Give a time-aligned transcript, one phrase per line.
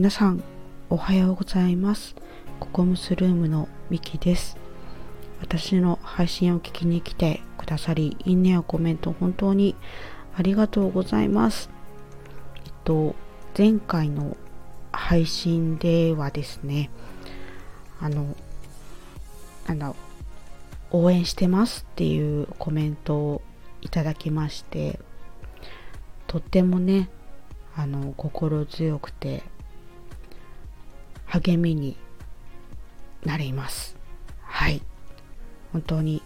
[0.00, 0.42] 皆さん
[0.88, 2.16] おはようございます。
[2.58, 4.56] ココムスルームのミキです。
[5.42, 9.76] 私の配信を聞きに来てくださりいいねやコメント本当に
[10.34, 11.68] ありがとうございます。
[12.64, 13.14] えっと
[13.54, 14.38] 前回の
[14.90, 16.88] 配信ではですね
[18.00, 18.34] あの
[19.66, 19.94] なんだ
[20.92, 23.42] 応援してますっていうコメントを
[23.82, 24.98] いただきまして
[26.26, 27.10] とってもね
[27.76, 29.42] あの心強くて
[31.30, 31.96] 励みに
[33.24, 33.96] なります。
[34.42, 34.82] はい。
[35.72, 36.22] 本当に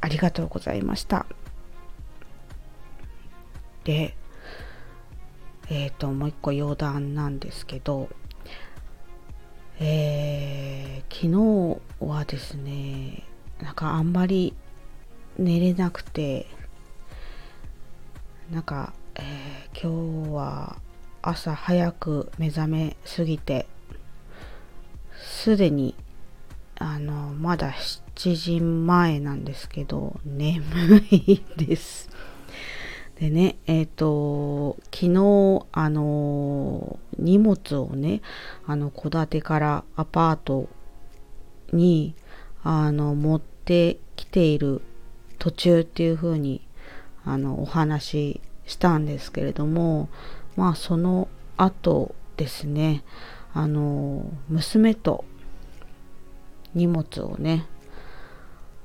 [0.00, 1.26] ありがとうございました。
[3.84, 4.14] で
[5.68, 8.08] えっ、ー、ともう一個余談なんですけど
[9.80, 13.24] えー、昨日はですね
[13.62, 14.54] なんかあんまり
[15.38, 16.46] 寝れなくて
[18.50, 20.76] なんか、えー、今日は
[21.22, 23.66] 朝早く目覚めすぎて
[25.42, 25.94] すでに
[26.76, 30.62] あのまだ7時前なんですけど眠
[31.10, 32.10] いです。
[33.18, 38.20] でねえっ、ー、と昨日あの荷物をね
[38.66, 40.68] あの戸建てからアパート
[41.72, 42.14] に
[42.62, 44.82] あの持ってきている
[45.38, 46.60] 途中っていう風に
[47.24, 50.10] あのお話ししたんですけれども
[50.54, 53.04] まあその後ですね
[53.54, 55.24] あの娘と
[56.74, 57.66] 荷物をね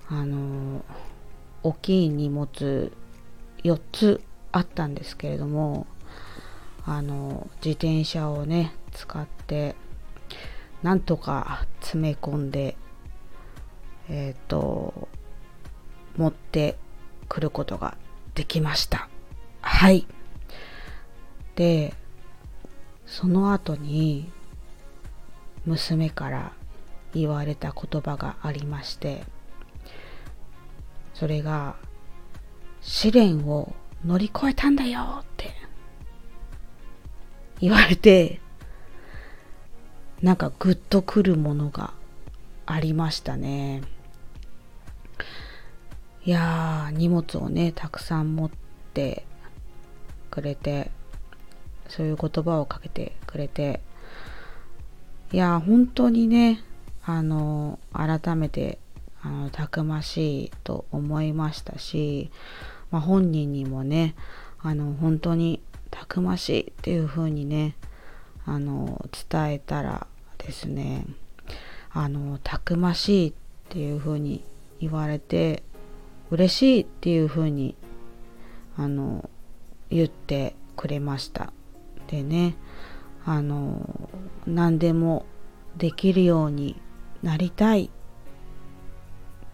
[0.08, 0.84] あの
[1.64, 2.92] 大きい荷物
[3.64, 5.88] 4つあったんですけれども
[6.86, 9.76] あの自転車をね使って
[10.84, 12.78] なんとか詰め込んで
[14.08, 15.08] えっ、ー、と
[16.16, 16.78] 持って
[17.28, 17.98] くることが
[18.36, 19.10] できました。
[19.62, 20.06] はい。
[21.56, 21.94] で
[23.06, 24.32] その後に
[25.66, 26.52] 娘から
[27.16, 29.24] 言われた言葉がありまして
[31.14, 31.76] それが
[32.82, 33.74] 試練を
[34.06, 35.54] 乗り越えたんだよって
[37.62, 38.42] 言われて
[40.22, 41.94] なんかグッとくるものが
[42.66, 43.84] ありましたね。
[46.26, 48.52] いやー荷物をねたくさん持っ
[48.94, 49.26] て
[50.32, 50.90] くれて
[51.88, 53.80] そういう言葉をかけてくれて
[55.32, 56.64] いや本当にね
[57.06, 58.80] あの改めて
[59.22, 62.32] あのたくましいと思いましたし、
[62.92, 64.16] まあ、本人にもね
[64.60, 65.62] あの本当に
[65.92, 67.76] たくましいっていう風にね
[68.46, 70.08] あの伝えたら
[70.38, 71.06] ですね
[71.92, 73.34] あのたくましいっ
[73.70, 74.44] ていう風に
[74.80, 75.64] 言われて
[76.32, 77.76] 嬉しいっていう風に
[78.78, 79.30] あの
[79.90, 81.54] 言ってくれました。
[82.08, 82.56] でね
[83.26, 84.10] あの
[84.46, 85.26] 何でも
[85.78, 86.80] できるように
[87.26, 87.90] なりたい。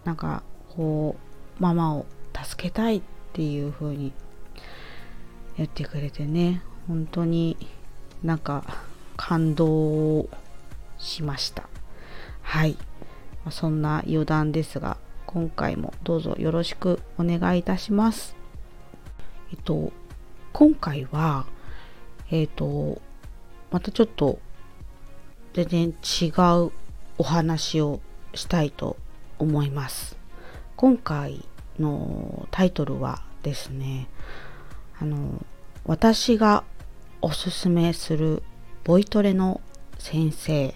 [0.04, 0.44] なんか
[0.76, 1.16] こ
[1.60, 2.06] うママを
[2.38, 3.02] 助けたいっ
[3.32, 4.12] ていう風に
[5.58, 6.62] 言ってくれてね。
[6.90, 7.56] 本当に
[8.24, 8.66] なんか
[9.16, 10.28] 感動
[10.98, 11.70] しました。
[12.42, 12.78] はい。
[13.50, 18.36] そんな余談ですが今回もどうぞよろしくお願いいたします。
[19.54, 19.94] えっと
[20.52, 21.46] 今回は
[22.30, 23.02] えっと
[23.72, 24.40] またちょっと
[25.54, 26.32] 全然違
[26.68, 26.81] う
[27.22, 28.00] お話を
[28.34, 28.98] したいと
[29.38, 30.18] 思います。
[30.76, 31.46] 今回
[31.78, 34.10] のタイトルはですね、
[35.00, 35.46] あの、
[35.86, 36.64] 私が
[37.22, 38.42] おすすめする
[38.84, 39.62] ボイトレの
[40.00, 40.74] 先生っ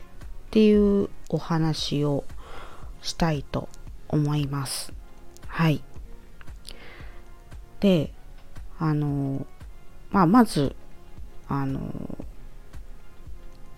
[0.51, 2.23] ていうお話を
[3.01, 3.67] したいと
[4.07, 4.93] 思います。
[5.47, 5.83] はい。
[7.79, 8.13] で、
[8.77, 9.47] あの、
[10.11, 10.75] まあ、まず、
[11.47, 11.91] あの、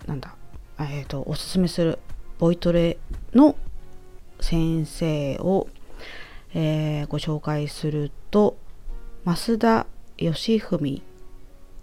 [0.06, 0.36] なんだ、
[0.78, 1.98] えっ、ー、と、おすすめする
[2.38, 2.98] ボイトレ
[3.34, 3.56] の
[4.40, 5.68] 先生を、
[6.54, 8.56] えー、ご紹介すると
[9.24, 11.02] 増田義文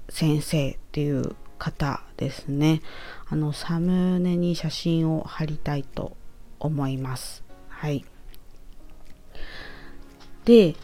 [0.09, 2.81] 先生っていう方ですね。
[3.27, 6.15] あのサムネに写真を貼りたいと
[6.59, 7.43] 思います。
[7.67, 8.05] はい。
[10.45, 10.75] で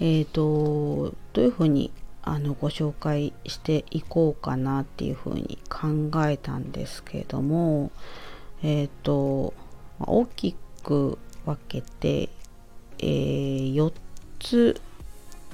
[0.00, 1.90] えっ、ー、とどういうふうに
[2.22, 7.90] あのご紹介していこうかなっていうふうに考えたんですけども
[8.62, 9.54] えっ、ー、と
[10.00, 12.28] 大きく分けて、
[12.98, 13.92] えー、4
[14.38, 14.80] つ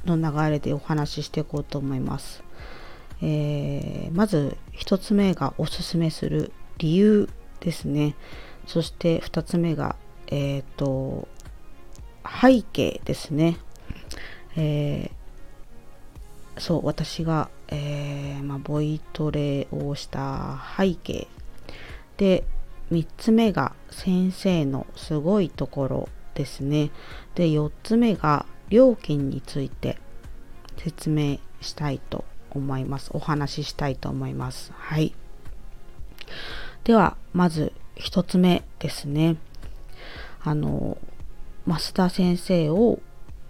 [0.05, 2.43] の流れでお話ししていこうと思います。
[3.23, 7.29] えー、まず1つ目がおすすめする理由
[7.61, 8.15] ですね。
[8.67, 9.97] そして2つ目が、
[10.27, 11.29] えっ、ー、と
[12.25, 13.59] 背景ですね。
[14.57, 21.27] えー、そう私が、えーまあ、ボイトレをした背景
[22.17, 22.45] で
[22.91, 26.91] 3つ目が先生のすごいところですね。
[27.35, 29.99] で4つ目が料金について
[30.77, 33.11] 説明したいと思います。
[33.13, 34.73] お話ししたいと思います。
[34.75, 35.15] はい。
[36.85, 39.37] ではまず1つ目ですね。
[40.43, 40.99] あの
[41.67, 43.01] 増田先生を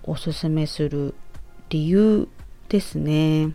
[0.04, 1.14] おすすめする
[1.70, 2.28] 理由
[2.68, 3.54] ですね。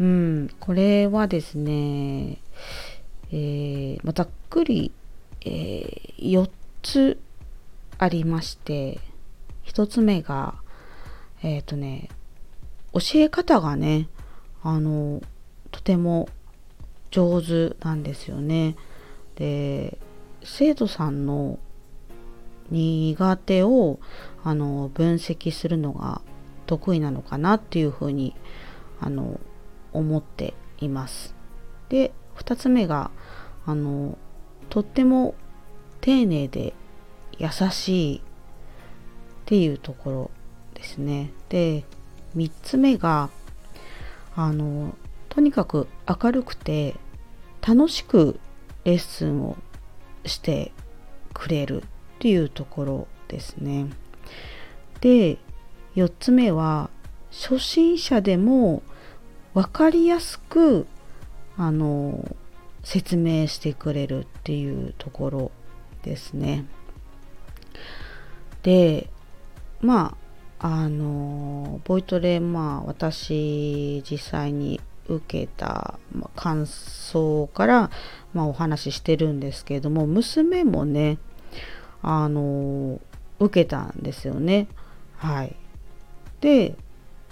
[0.00, 2.38] うん、これはですね、
[3.36, 4.92] えー、まざっくり、
[5.44, 6.48] えー、4
[6.82, 7.18] つ
[7.98, 9.00] ありまして、
[9.66, 10.54] 1つ目が、
[11.42, 12.10] えっ、ー、とね、
[12.92, 14.08] 教え方がね、
[14.62, 15.20] あの、
[15.72, 16.28] とても
[17.10, 18.76] 上手なんですよね。
[19.34, 19.98] で、
[20.44, 21.58] 生徒さんの
[22.70, 23.98] 苦手を
[24.44, 26.22] あの分析するのが
[26.66, 28.36] 得意なのかなっていうふうに
[29.00, 29.40] あの
[29.92, 31.34] 思っています。
[31.88, 33.10] で2つ目が
[33.66, 34.18] あの
[34.68, 35.34] とっても
[36.00, 36.74] 丁寧で
[37.38, 38.20] 優しいっ
[39.46, 40.30] ていうところ
[40.74, 41.30] ですね。
[41.48, 41.84] で
[42.36, 43.30] 3つ目が
[44.36, 44.94] あの
[45.28, 46.94] とにかく明るくて
[47.66, 48.38] 楽しく
[48.84, 49.56] レッスンを
[50.26, 50.72] して
[51.32, 51.86] くれるっ
[52.18, 53.86] ていうところですね。
[55.00, 55.38] で
[55.96, 56.90] 4つ目は
[57.30, 58.82] 初心者でも
[59.54, 60.86] 分かりやすく
[61.56, 62.36] あの
[62.84, 65.50] 説明してくれるっていうところ
[66.02, 66.66] ですね。
[68.62, 69.10] で
[69.80, 70.16] ま
[70.58, 75.98] ああのボイトレまあ私実際に受けた、
[76.34, 77.90] 感想から、
[78.32, 81.18] まあ、お話ししてるんですけれども娘もね
[82.00, 83.00] あの
[83.38, 84.68] 受けたんですよね。
[85.16, 85.56] はい。
[86.40, 86.76] で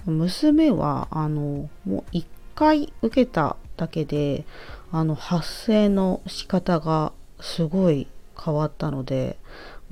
[0.05, 4.45] 娘はあのもう1回受けただけで
[4.93, 8.07] あの発声の仕方がすごい
[8.39, 9.39] 変わったので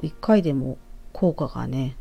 [0.03, 0.77] 1回でも
[1.13, 1.97] 効果がね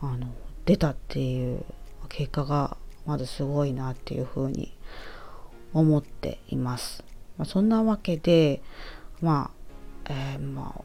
[0.00, 0.26] あの
[0.64, 1.64] 出たっていう
[2.08, 2.76] 結果が
[3.06, 4.76] まずすごいなっていうふうに
[5.72, 7.04] 思っています。
[7.36, 8.62] まあ、そんなわけで
[9.20, 9.52] ま
[10.08, 10.82] あ、えー、まあ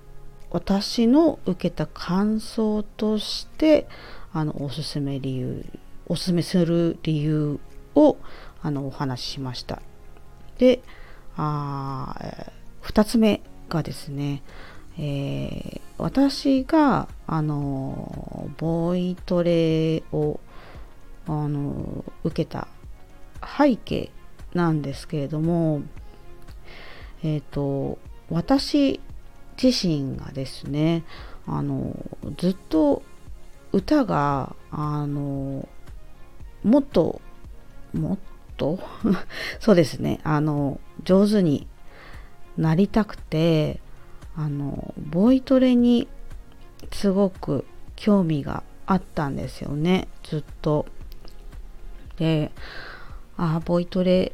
[0.51, 3.87] 私の受けた感想として
[4.31, 5.65] あのおすすめ理由
[6.05, 7.59] おすすめする理由
[7.95, 8.17] を
[8.61, 9.81] あのお話ししました
[10.59, 10.83] で
[11.37, 12.15] あ
[12.83, 14.43] 2つ目がですね、
[14.97, 20.39] えー、私があのボイトレを
[21.27, 22.67] あの受けた
[23.57, 24.11] 背景
[24.53, 25.81] なんですけれども
[27.23, 27.97] えっ、ー、と
[28.29, 28.99] 私
[29.61, 31.03] 自身がですね
[31.47, 31.95] あの
[32.37, 33.03] ずっと
[33.71, 35.67] 歌があの
[36.63, 37.21] もっと
[37.93, 38.17] もっ
[38.57, 38.79] と？
[39.59, 41.67] そうですねあの上手に
[42.57, 43.79] なりたくて
[44.35, 46.07] あのボイトレに
[46.91, 47.65] すごく
[47.95, 50.85] 興味があったんですよねずっと。
[52.17, 52.51] で
[53.37, 54.33] ああボイトレ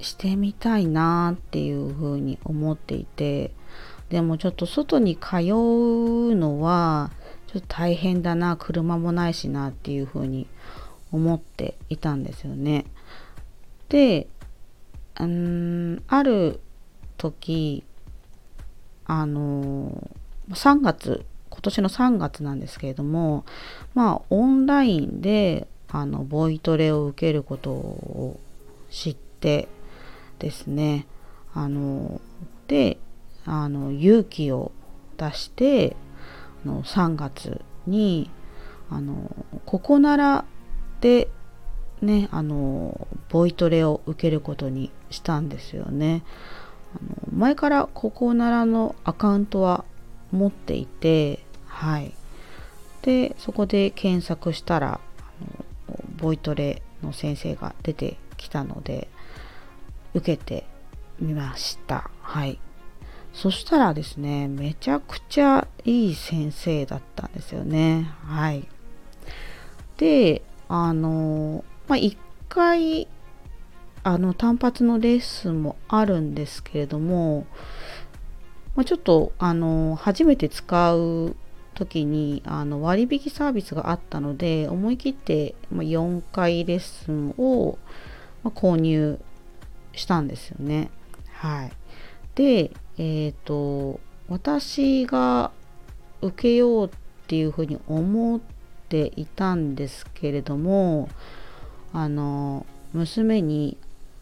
[0.00, 3.52] してみたいなっていうふうに思っていて
[4.08, 7.10] でもちょっと外に通うのは
[7.48, 10.46] ちょっと大変だな車もないしなっていうふうに
[11.12, 12.84] 思っていたんですよね。
[13.88, 14.28] で
[15.20, 16.60] うんある
[17.16, 17.84] 時
[19.04, 20.10] あの
[20.50, 23.44] 3月今年の3月なんですけれども
[23.94, 28.38] まあオンラインであのボイトレを受けることを
[28.90, 29.68] 知って
[30.38, 31.06] ですね
[31.54, 32.20] あの
[32.68, 32.98] で
[33.44, 34.72] あの勇気を
[35.16, 35.96] 出して
[36.64, 38.30] あの3月に
[38.90, 39.34] あの
[39.64, 40.44] ここなら
[41.00, 41.28] で
[42.02, 46.22] ねあのボイトレを受けることにしたんですよね。
[46.94, 49.84] あの前からここならのアカウントは
[50.32, 52.14] 持っていてはい
[53.02, 59.08] でそこで検索したらあのボイトレの先生が出てきたので
[60.14, 60.64] 受けて
[61.20, 62.58] みましたはい
[63.32, 68.10] そしたらですね、めちゃくちゃいい先生だったんですよね。
[68.24, 68.66] はい。
[69.96, 73.06] で、あの、まあ、一回、
[74.02, 77.46] あの、単発のレッスンもあるんですけれども、
[78.76, 81.36] まあ、ちょっと、あの、初めて使う
[81.78, 87.78] 時にあの割引サービスがあったので思い切って4回レッスンを
[88.44, 89.20] 購入
[89.92, 90.90] したんですよね。
[91.32, 91.72] はい。
[92.34, 95.52] で、えっ、ー、と私が
[96.20, 96.90] 受けようっ
[97.28, 98.40] ていうふうに思っ
[98.88, 101.08] ていたんですけれども
[101.92, 103.76] あの娘に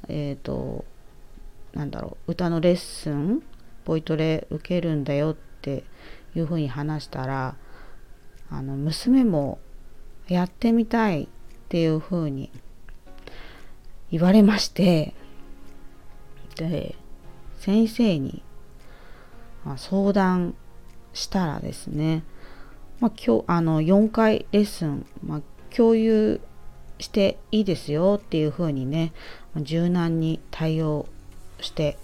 [0.09, 0.85] えっ、ー、と
[1.75, 3.43] なんだろう歌のレッスン
[3.85, 5.85] ボイトレ受けるんだよって
[6.35, 7.57] いうふうに話したら
[8.51, 9.59] あの娘も
[10.29, 11.29] やってみたいっ
[11.69, 12.51] ていうふうに
[14.11, 15.15] 言われまして
[16.57, 16.95] で
[17.59, 18.43] 先生に
[19.77, 20.55] 相談
[21.13, 22.23] したらですね、
[23.01, 25.41] まあ、今日あの4回レッスン、まあ、
[25.75, 26.41] 共有
[26.99, 29.13] していいですよっていうふうにね
[29.57, 31.07] 柔軟に対応
[31.61, 31.99] して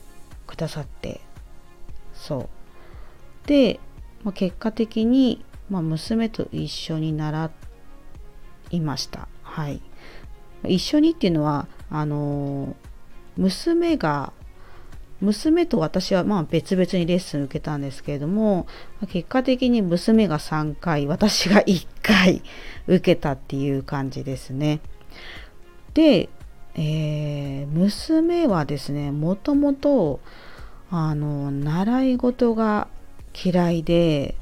[0.46, 1.20] くださって
[2.14, 2.48] そ
[3.44, 3.48] う。
[3.48, 3.80] で、
[4.22, 7.50] まあ、結果的に、まあ、娘と一緒に習
[8.70, 9.28] いました。
[9.42, 9.82] はい。
[10.64, 12.76] 一緒にっていうのはあの
[13.36, 14.32] 娘が
[15.22, 18.66] 娘と私はまあ別々にレッスン受けたんですけれども
[19.08, 22.42] 結果的に娘が3回私が1回
[22.88, 24.80] 受けたっていう感じですね。
[25.94, 26.28] で、
[26.74, 30.20] えー、娘はですねもともと
[30.90, 32.88] あの習い事が
[33.32, 34.34] 嫌いで、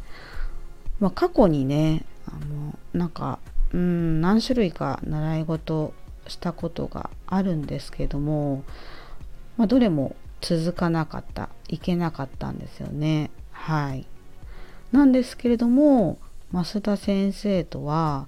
[0.99, 3.39] まあ、過去にねあのなんか
[3.73, 5.93] うん何種類か習い事
[6.27, 8.65] したことがあるんですけども、
[9.57, 14.07] まあ、どれも続かなかったいけなかったんですよねはい
[14.93, 16.19] なんですけれども
[16.53, 18.27] 増田先生とは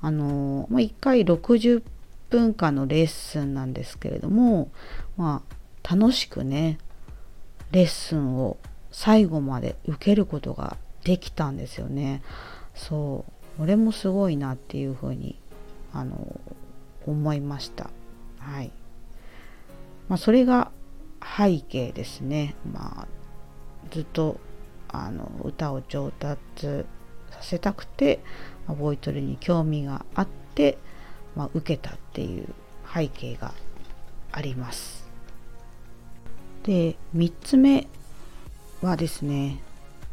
[0.00, 1.82] あの、まあ、1回60
[2.30, 4.70] 分間のレッスンなんですけれども、
[5.16, 5.42] ま
[5.84, 6.78] あ、楽しくね
[7.72, 8.56] レッスンを
[8.90, 12.22] 最後まで受けることができたんですよね。
[12.74, 13.24] そ
[13.58, 15.38] う俺もすごいなっていうふうに
[15.92, 16.40] あの
[17.06, 17.90] 思いました。
[18.38, 18.70] はい。
[20.08, 20.70] まあ、それが
[21.20, 22.54] 背景ですね。
[22.72, 23.08] まあ、
[23.90, 24.38] ずっと
[24.88, 26.84] あの歌を上達
[27.30, 28.20] させたくて、
[28.66, 30.78] ボイトレに興味があって、
[31.34, 32.48] まあ、受けたっていう
[32.92, 33.54] 背景が
[34.32, 35.08] あります。
[36.68, 37.86] で3つ目
[38.82, 39.62] はですね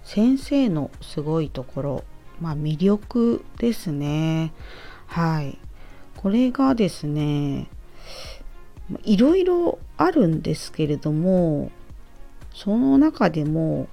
[0.05, 2.03] 先生のすごいところ、
[2.39, 4.53] まあ、魅力ですね
[5.07, 5.57] はい
[6.15, 7.67] これがですね
[9.03, 11.71] いろいろあるんですけれども
[12.53, 13.87] その中でも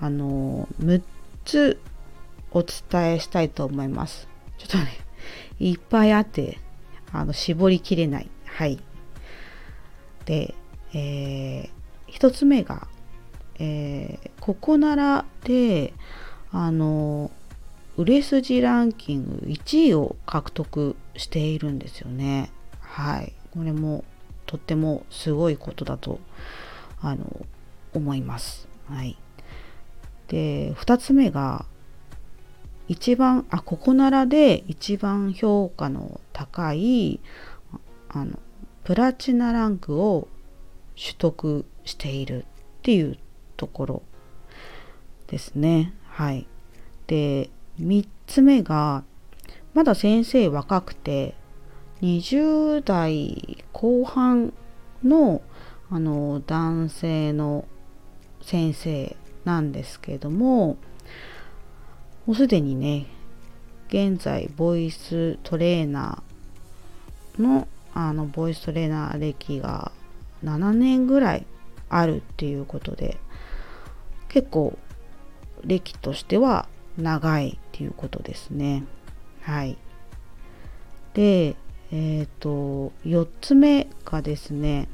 [0.00, 1.02] あの6
[1.44, 1.80] つ
[2.50, 4.28] お伝えしたいと思います
[4.58, 4.98] ちょっとね
[5.58, 6.58] いっぱいあって
[7.12, 8.78] あの絞りきれないはい
[10.26, 10.54] で
[10.94, 12.86] えー、1つ目が、
[13.58, 15.94] えー、ここならで
[16.50, 17.30] あの
[17.96, 22.50] 売れ筋ランキング1位を獲得しているんですよね。
[22.80, 23.32] はい。
[23.52, 24.04] これも
[24.46, 26.20] とってもすごいことだと
[27.00, 27.46] あの
[27.94, 28.68] 思います。
[28.88, 29.16] はい。
[30.28, 31.66] で、2つ目が
[32.88, 37.20] 一番、あ、ここならで一番評価の高い
[38.08, 38.38] あの
[38.84, 40.28] プラチナランクを
[40.96, 42.46] 取得しているっ
[42.82, 43.18] ていう
[43.56, 44.02] ところ
[45.28, 45.94] ですね。
[46.08, 46.46] はい。
[47.06, 49.04] で、3つ目が、
[49.72, 51.34] まだ先生若くて、
[52.02, 54.52] 20代後半
[55.04, 55.40] の
[55.88, 57.64] あの男性の
[58.40, 60.78] 先生なんですけども、
[62.26, 63.06] もうすでにね、
[63.88, 69.92] 現在ボイストレーナーのあのボイストレーナー歴が
[70.42, 71.46] 7年ぐらい
[71.88, 73.18] あるっていうことで
[74.28, 74.78] 結構
[75.62, 76.66] 歴としては
[76.96, 78.84] 長いっていうことですね。
[79.42, 79.76] はい。
[81.14, 81.54] で、
[81.92, 84.88] えっ、ー、と、4つ目がですね、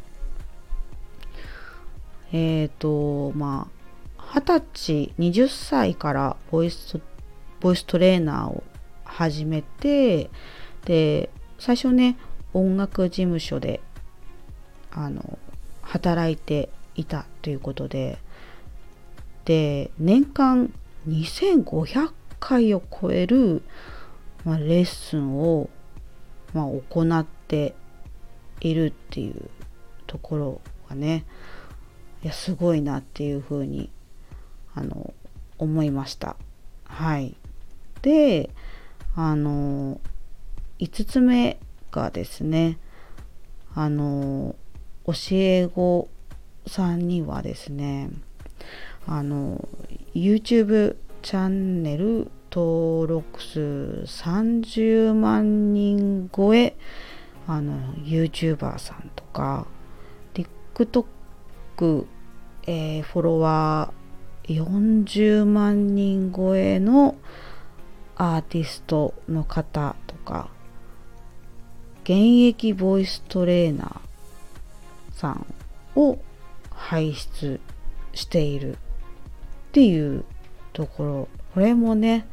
[2.33, 3.71] えっ、ー、と、ま
[4.19, 7.01] あ、20歳、20歳からボイス、
[7.61, 8.63] ボイストレーナーを
[9.05, 10.29] 始めて、
[10.85, 12.19] で、最初ね、
[12.55, 13.81] 音楽事務所で
[14.91, 15.39] あの
[15.83, 18.19] 働いていたということで
[19.45, 20.73] で年間
[21.09, 23.63] 2500回を超える、
[24.45, 25.71] まあ、レッスンを、
[26.55, 27.75] まあ、行って
[28.61, 29.51] いるっていう
[30.07, 31.25] ところがね
[32.23, 33.91] いやすごいなっていうふうに
[34.75, 35.15] あの
[35.59, 36.37] 思いました。
[36.85, 37.37] はい、
[38.03, 38.51] で
[39.15, 40.01] あの
[40.79, 41.59] 5つ目
[41.91, 42.79] がですね
[43.75, 44.57] あの
[45.07, 46.09] 教え子
[46.67, 48.11] さんにはですね
[49.07, 49.69] あの
[50.15, 53.61] YouTube チャンネル登録数
[54.05, 56.77] 30万人超え
[57.47, 59.69] あの YouTuber さんとか
[60.35, 62.07] TikTok、
[62.67, 67.15] えー、フォロワー40万人超えの
[68.17, 70.51] アーティストの方とか
[72.03, 72.15] 現
[72.49, 75.47] 役ボイストレーナーさん
[75.95, 76.19] を
[76.71, 77.61] 輩出
[78.15, 78.77] しているっ
[79.71, 80.25] ていう
[80.73, 81.29] ところ。
[81.55, 82.27] これもね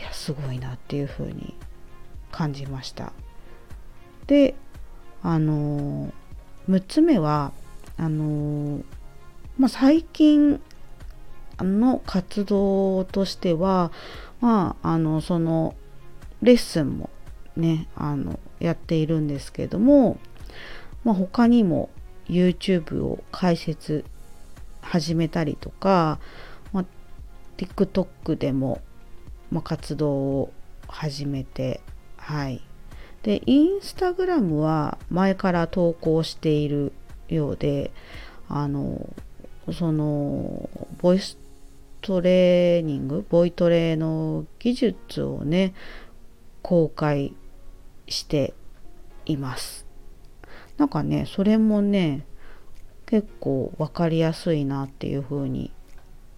[0.00, 1.54] いやすごいなっていうふうに
[2.32, 3.12] 感じました。
[4.26, 4.54] で
[5.22, 6.12] あの
[6.68, 7.52] 6つ目は
[7.96, 8.80] あの
[9.58, 10.58] まあ、最近
[11.58, 13.92] の活動としては
[14.40, 15.74] まああのその
[16.40, 17.10] レッスンも
[17.56, 20.18] ねあのやっているんですけども、
[21.04, 21.90] まあ、他にも
[22.26, 24.04] YouTube を開設
[24.80, 26.18] 始めたりとか、
[26.72, 26.84] まあ、
[27.58, 28.80] TikTok でも、
[29.50, 30.52] まあ、活動を
[30.88, 31.80] 始めて
[32.16, 32.62] はい。
[33.22, 36.92] でインスタグラムは前から投稿している
[37.28, 37.90] ようで
[38.48, 39.14] あの
[39.72, 41.38] そのボイス
[42.00, 45.74] トレーニングボイトレの技術をね
[46.62, 47.34] 公開
[48.08, 48.54] して
[49.26, 49.86] います。
[50.78, 52.24] なんかねそれもね
[53.06, 55.72] 結構分かりやすいなっていう風に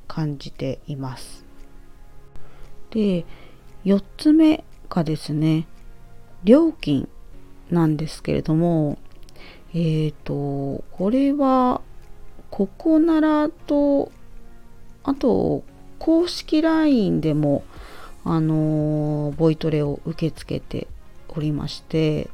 [0.08, 1.41] 感じています。
[2.92, 3.24] で
[3.84, 5.66] 4つ目がですね
[6.44, 7.08] 料金
[7.70, 8.98] なんですけれども
[9.74, 11.80] えっ、ー、とこれは
[12.50, 14.12] ここならと
[15.02, 15.64] あと
[15.98, 17.64] 公式 LINE でも
[18.24, 20.86] あのボイトレを受け付けて
[21.28, 22.28] おりまして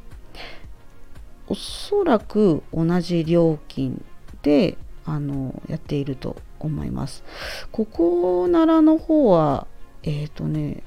[1.46, 4.04] おそらく同じ料金
[4.42, 7.24] であのやっていると思います。
[7.72, 9.66] ここならの方は
[10.02, 10.82] えっ、ー、とね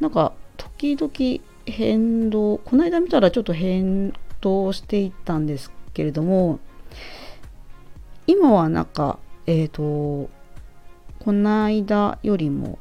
[0.00, 6.58] なんか時々変動この間見たらちょっと変動していったんですけれども
[8.26, 10.30] 今はなんかえっ、ー、と
[11.18, 12.78] この間よりも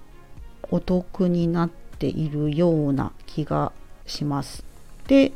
[0.70, 3.72] お得になっているような気が
[4.06, 4.64] します。
[5.08, 5.34] で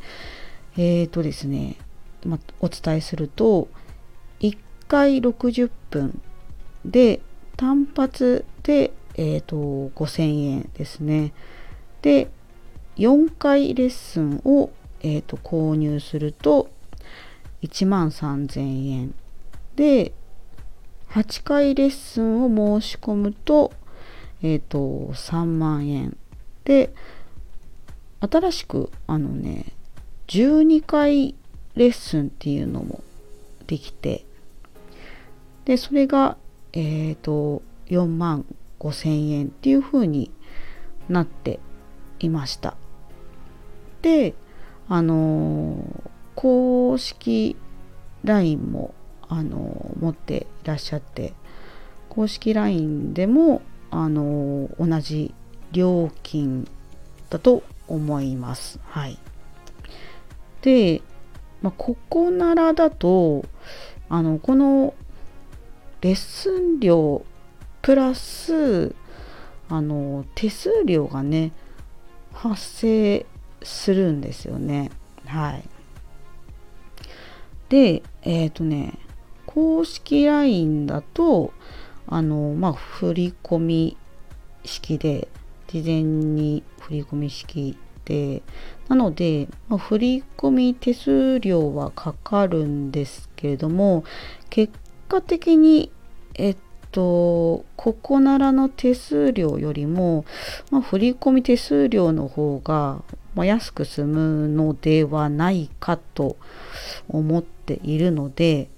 [0.76, 1.76] えっ、ー、とですね、
[2.24, 3.68] まお伝えすると
[4.40, 6.20] 1回60分
[6.84, 7.20] で
[7.56, 9.56] 単発で、えーと、
[9.94, 11.32] 5000円ですね。
[12.02, 12.30] で
[12.96, 16.68] 4回レッスンを、えーと購入すると
[17.62, 19.14] 1万3000円。
[19.74, 20.12] で
[21.10, 23.72] 8回レッスンを申し込むと,、
[24.42, 26.16] えーと、3万円。
[26.64, 26.92] で
[28.20, 29.66] 新しくあのね
[30.26, 31.34] 12回
[31.74, 33.02] レッスンっていうのも
[33.66, 34.24] できて
[35.64, 36.36] でそれが
[36.72, 38.44] えっ、ー、と4万
[38.78, 40.30] 5千円っていう風に
[41.08, 41.60] なって
[42.18, 42.76] いました
[44.02, 44.34] で
[44.88, 47.56] あのー、公式
[48.24, 48.94] LINE も
[49.28, 51.34] あの持っていらっしゃって
[52.08, 55.34] 公式 LINE でもあの同じ
[55.72, 56.68] 料金
[57.30, 58.80] だと思います。
[58.84, 59.18] はい、
[60.62, 61.02] で、
[61.62, 63.44] まあ、ここならだと
[64.08, 64.94] あのこの
[66.00, 67.24] レッスン料
[67.86, 68.96] プラス
[69.68, 71.52] あの手数料がね
[72.32, 73.26] 発生
[73.62, 74.90] するんですよね。
[75.24, 75.62] はい。
[77.68, 78.98] で、えっ、ー、とね、
[79.46, 81.52] 公式 LINE だと
[82.08, 83.96] あのまあ振り込み
[84.64, 85.28] 式で
[85.68, 88.42] 事前に振り込み式で
[88.88, 94.02] なので、まあ、振り込み手数料はかかるんですけれども
[94.50, 94.72] 結
[95.06, 95.92] 果的に
[96.34, 96.56] えっ
[96.96, 100.24] とここならの手数料よりも、
[100.70, 103.02] まあ、振込手数料の方が、
[103.34, 106.38] ま、安く済むのではないかと
[107.06, 108.70] 思っているので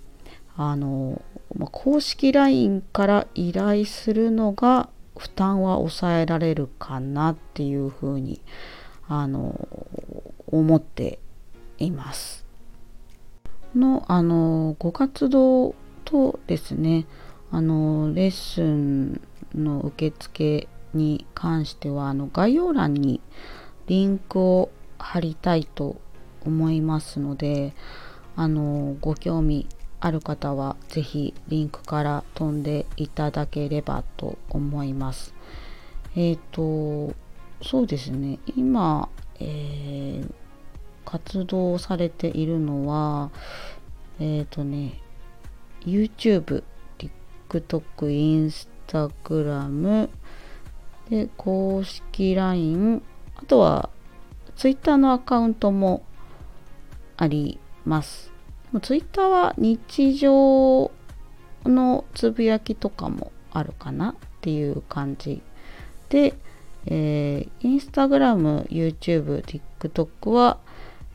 [0.57, 1.23] あの、
[1.57, 8.43] まあ、公式 LINE から依頼するのが負担は抑えられるかなっていうふうに
[9.07, 9.69] あの
[10.49, 11.21] 思って
[11.79, 12.45] います。
[13.77, 17.07] のあのご活動とですね
[17.51, 19.21] あのレッスン
[19.55, 23.21] の受付に関してはあの概要欄に
[23.87, 26.01] リンクを貼りたいと
[26.45, 27.75] 思いますので
[28.37, 29.67] あのご興味
[30.01, 35.35] ある方は是非リンクから飛んでいただければと思います。
[36.15, 37.15] えっ、ー、と
[37.63, 39.09] そうですね今、
[39.41, 40.33] えー、
[41.05, 43.31] 活動されているのは
[44.21, 45.01] えっ、ー、とね
[45.85, 46.63] YouTube、
[47.49, 47.83] TikTok、
[48.87, 50.09] Instagram
[51.11, 53.03] で公式 LINE
[53.37, 53.91] あとは
[54.57, 56.05] Twitter のアカウントも
[57.17, 58.33] あります。
[58.83, 60.91] ツイッターは日常
[61.65, 65.41] のつぶやきとかもあるかなっていう感じ
[66.11, 66.35] で、
[66.87, 70.59] えー、インスタグラム、YouTube、TikTok は、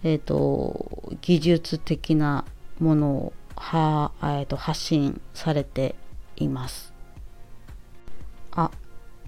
[0.03, 2.45] えーと、技術的な
[2.79, 5.95] ものをは、えーと、発信されて
[6.43, 6.93] います。
[8.51, 8.71] あ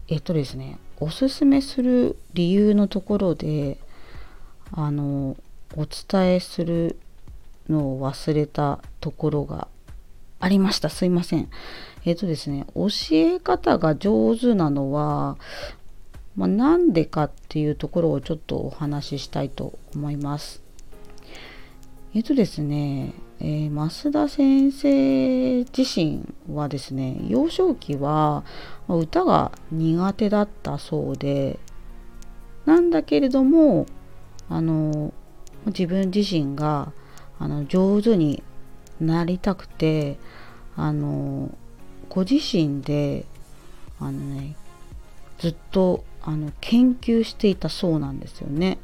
[0.07, 3.79] えっ、とですねおすすめする理由のところで
[4.71, 5.35] あの
[5.75, 6.99] お伝えする
[7.67, 9.67] のを忘れたところが
[10.39, 11.49] ありましたすいません
[12.05, 15.37] えっ、とですね教え方が上手なのは
[16.35, 20.64] まあ、なんでかっていうところをちょっとお話ししたいと思います。
[22.15, 28.45] えっとですね、えー、増田先生自身はですね幼少期は
[28.87, 31.59] 歌が苦手だったそうで
[32.65, 33.85] なんだけれども
[34.47, 35.13] あの
[35.65, 36.93] 自分自身が
[37.37, 38.41] あの上手に
[39.01, 40.17] なりたくて
[40.77, 41.53] あの
[42.07, 43.25] ご自身で
[43.99, 44.55] あのね
[45.39, 48.77] ずっとあの研究していたそうなんですよね。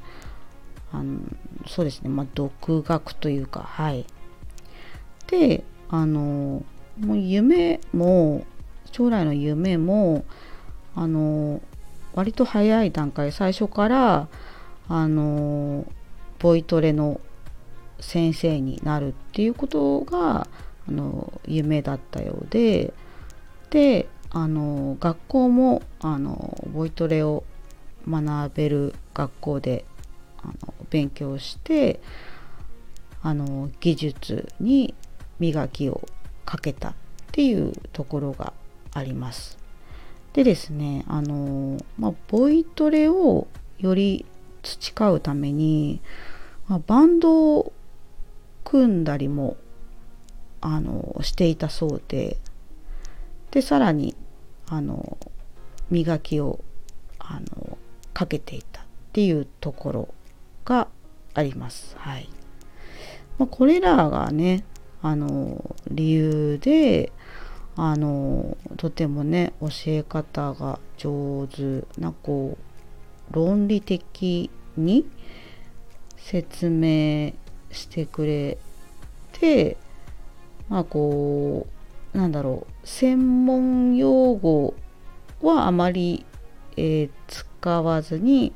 [0.92, 1.20] あの
[1.68, 4.06] そうですね、まあ、独学というかはい。
[5.28, 6.64] であの
[7.00, 8.46] もう夢も
[8.92, 10.26] 将来の夢も
[10.96, 11.62] あの
[12.14, 14.28] 割と早い段階最初から
[14.90, 15.86] あの
[16.40, 17.22] ボイトレの
[18.00, 20.48] 先生になるっていうことが
[20.88, 22.94] あの夢だったようで
[23.70, 27.44] であの学校もあのボイトレを
[28.08, 29.86] 学べる学校で
[30.42, 32.00] あの勉強して
[33.24, 34.94] あの技術に
[35.40, 36.02] 磨きを
[36.46, 36.94] かけたっ
[37.32, 38.54] ていうところが
[38.94, 39.58] あります。
[40.34, 43.48] でですねあの、まあ、ボイトレを
[43.80, 44.26] より
[44.64, 46.02] 培うために、
[46.68, 47.74] まあ、バンドを
[48.64, 49.58] 組んだりも
[50.62, 52.38] あのしていたそうで
[53.50, 54.16] でさらに
[54.68, 55.18] あの
[55.90, 56.64] 磨きを
[57.20, 57.78] あの
[58.14, 60.14] かけていたっていうところ
[60.66, 60.88] が
[61.34, 61.96] あります。
[61.98, 62.30] はい。
[63.38, 64.64] まあ、これらがね、
[65.02, 67.12] あの、理由で、
[67.76, 75.06] あの、とてもね、教え方が上手な、こう、論理的に
[76.18, 77.34] 説明
[77.72, 78.58] してくれ
[79.32, 79.78] て、
[80.70, 81.68] まあこ
[82.14, 84.74] う、なんだろう、専門用語
[85.42, 86.26] はあまり、
[86.78, 88.54] えー、使わずに、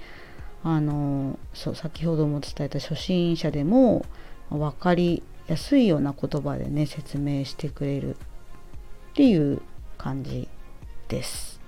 [0.68, 4.04] あのそう先ほども伝えた初心者でも
[4.50, 8.18] 分かりやすいような言葉でね説明してくれるっ
[9.14, 9.62] ていう
[10.00, 10.50] 感じ
[11.08, 11.62] です。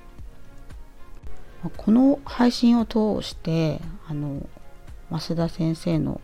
[1.76, 4.48] この配信を通してあの
[5.12, 6.20] 増田先生の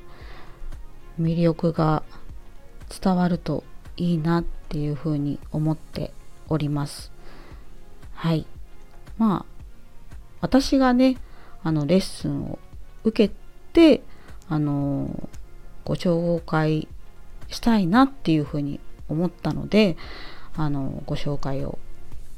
[1.22, 2.02] 魅力が
[2.90, 3.64] 伝わると
[3.98, 6.12] いいなっていうふうに思って
[6.50, 7.12] おります。
[8.16, 8.48] はい。
[9.20, 9.66] まあ
[10.42, 11.18] 私がね
[11.63, 12.60] あのレッスンを
[13.04, 13.34] 受け
[13.73, 14.04] て
[14.49, 15.30] あの
[15.86, 16.88] ご紹介
[17.47, 19.97] したいなっていうふうに思ったので
[20.56, 21.80] あのご紹介を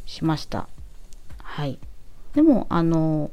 [0.05, 0.67] しました。
[1.37, 1.79] はい。
[2.33, 3.31] でもあの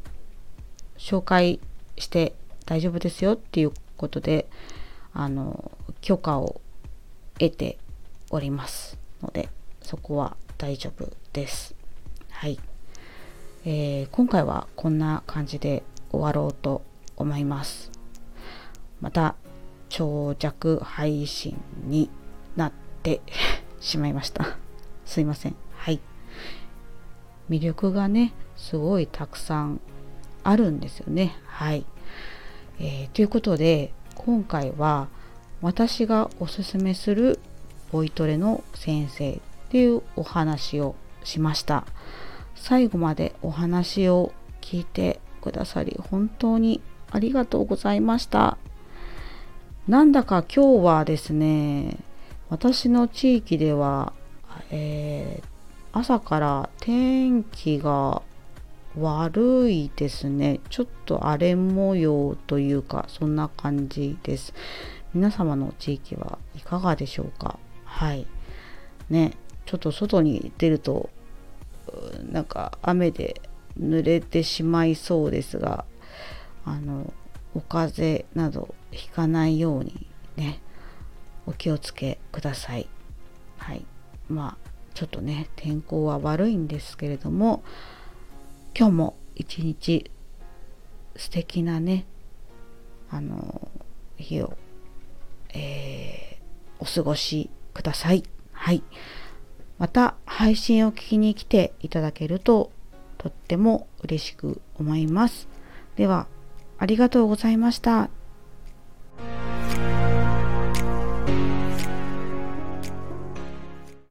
[0.96, 1.60] 紹介
[1.98, 2.34] して
[2.66, 4.48] 大丈夫ですよっていうことで
[5.12, 6.60] あの許可を
[7.38, 7.78] 得て
[8.30, 9.48] おりますので
[9.82, 11.74] そこは大丈夫です。
[12.30, 12.58] はい。
[13.64, 16.82] えー、今回はこんな感じで終わろうと
[17.16, 17.92] 思います。
[19.00, 19.36] また
[19.88, 22.10] 長尺配信に
[22.56, 22.72] なっ
[23.04, 23.20] て
[23.78, 24.58] しまいました。
[25.04, 25.54] すいません。
[25.76, 26.00] はい。
[27.48, 29.80] 魅力がね、すごいたくさん
[30.42, 31.36] あるんですよね。
[31.46, 31.86] はい。
[32.80, 35.06] えー、ということで、今回は
[35.60, 37.38] 私がおすすめする
[37.92, 41.86] ボイトレの先生っていうお話をしました。
[42.62, 48.56] 最後までお話を聞いてくださり本当にありがとうございました。
[49.88, 51.96] なんだか今日はですね
[52.50, 54.12] 私の地域では、
[54.70, 55.46] えー、
[55.90, 58.22] 朝から天気が
[58.96, 60.60] 悪いですね。
[60.70, 64.54] ちょっと荒れ模様というかそんな感じです。
[65.14, 67.58] 皆様の地域はいかがでしょうか？
[67.84, 68.24] はい。
[69.10, 69.32] ね
[69.66, 71.10] ちょっと外に出ると
[72.30, 73.40] なんか雨で
[73.78, 75.84] 濡れてしまいそうですが
[76.64, 77.12] あの
[77.54, 80.06] お風邪などひかないように
[80.36, 80.60] ね
[81.46, 82.88] お気をつけください。
[83.58, 83.84] はい。
[84.28, 87.62] まあちょっとね天候は悪いんですけれども
[88.76, 90.10] 今日も一日
[91.16, 92.06] 素敵なね
[93.10, 93.68] あの
[94.16, 94.56] 日を、
[95.52, 98.22] えー、お過ごしください。
[98.52, 98.82] はい。
[99.82, 102.70] また配信を聞きに来ていただけると
[103.18, 105.48] とっても嬉しく思います。
[105.96, 106.28] では、
[106.78, 108.08] ありがとうございました。